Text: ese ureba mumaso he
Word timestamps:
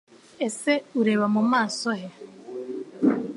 ese 0.47 0.73
ureba 0.99 1.25
mumaso 1.33 1.89
he 1.99 2.07